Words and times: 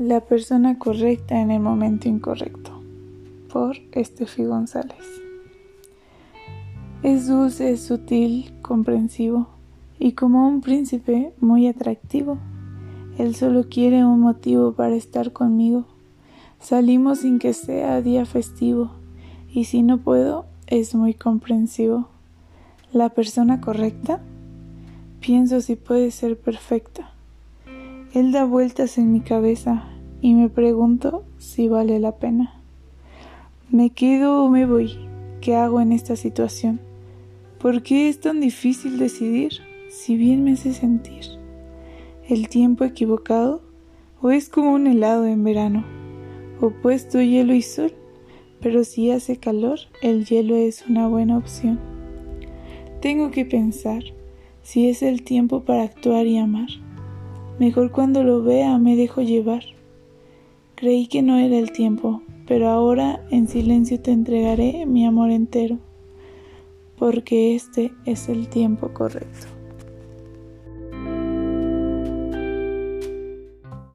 La 0.00 0.22
persona 0.22 0.78
correcta 0.78 1.42
en 1.42 1.50
el 1.50 1.60
momento 1.60 2.08
incorrecto. 2.08 2.70
Por 3.52 3.76
Estefi 3.92 4.44
González. 4.44 4.96
Es 7.02 7.28
dulce, 7.28 7.76
sutil, 7.76 8.50
comprensivo 8.62 9.48
y 9.98 10.12
como 10.12 10.48
un 10.48 10.62
príncipe 10.62 11.34
muy 11.38 11.68
atractivo. 11.68 12.38
Él 13.18 13.34
solo 13.34 13.68
quiere 13.68 14.02
un 14.06 14.20
motivo 14.20 14.72
para 14.72 14.96
estar 14.96 15.34
conmigo. 15.34 15.84
Salimos 16.60 17.18
sin 17.18 17.38
que 17.38 17.52
sea 17.52 18.00
día 18.00 18.24
festivo 18.24 18.92
y 19.52 19.64
si 19.64 19.82
no 19.82 19.98
puedo 19.98 20.46
es 20.66 20.94
muy 20.94 21.12
comprensivo. 21.12 22.08
La 22.90 23.10
persona 23.10 23.60
correcta 23.60 24.18
pienso 25.20 25.60
si 25.60 25.76
puede 25.76 26.10
ser 26.10 26.40
perfecta. 26.40 27.09
Él 28.12 28.32
da 28.32 28.44
vueltas 28.44 28.98
en 28.98 29.12
mi 29.12 29.20
cabeza 29.20 29.84
y 30.20 30.34
me 30.34 30.48
pregunto 30.48 31.22
si 31.38 31.68
vale 31.68 32.00
la 32.00 32.16
pena. 32.16 32.60
¿Me 33.70 33.90
quedo 33.90 34.42
o 34.42 34.50
me 34.50 34.66
voy? 34.66 34.96
¿Qué 35.40 35.54
hago 35.54 35.80
en 35.80 35.92
esta 35.92 36.16
situación? 36.16 36.80
¿Por 37.60 37.84
qué 37.84 38.08
es 38.08 38.18
tan 38.18 38.40
difícil 38.40 38.98
decidir 38.98 39.52
si 39.90 40.16
bien 40.16 40.42
me 40.42 40.52
hace 40.52 40.72
sentir? 40.72 41.24
¿El 42.28 42.48
tiempo 42.48 42.82
equivocado? 42.82 43.62
¿O 44.20 44.32
es 44.32 44.48
como 44.48 44.72
un 44.72 44.88
helado 44.88 45.26
en 45.26 45.44
verano? 45.44 45.84
Opuesto 46.60 47.20
hielo 47.20 47.54
y 47.54 47.62
sol, 47.62 47.92
pero 48.60 48.82
si 48.82 49.12
hace 49.12 49.36
calor, 49.36 49.78
el 50.02 50.26
hielo 50.26 50.56
es 50.56 50.84
una 50.88 51.06
buena 51.06 51.38
opción. 51.38 51.78
Tengo 53.00 53.30
que 53.30 53.44
pensar 53.44 54.02
si 54.62 54.88
es 54.88 55.02
el 55.04 55.22
tiempo 55.22 55.60
para 55.62 55.84
actuar 55.84 56.26
y 56.26 56.38
amar. 56.38 56.68
Mejor 57.60 57.90
cuando 57.90 58.24
lo 58.24 58.42
vea 58.42 58.78
me 58.78 58.96
dejo 58.96 59.20
llevar. 59.20 59.62
Creí 60.76 61.08
que 61.08 61.20
no 61.20 61.36
era 61.36 61.58
el 61.58 61.72
tiempo, 61.72 62.22
pero 62.46 62.70
ahora 62.70 63.22
en 63.30 63.48
silencio 63.48 64.00
te 64.00 64.12
entregaré 64.12 64.86
mi 64.86 65.04
amor 65.04 65.30
entero, 65.30 65.78
porque 66.96 67.54
este 67.54 67.92
es 68.06 68.30
el 68.30 68.48
tiempo 68.48 68.94
correcto. 68.94 69.59